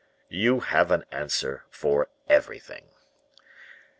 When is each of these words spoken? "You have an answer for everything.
"You 0.31 0.61
have 0.61 0.89
an 0.89 1.05
answer 1.11 1.63
for 1.69 2.09
everything. 2.27 2.89